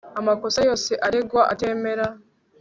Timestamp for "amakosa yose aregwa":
0.19-1.41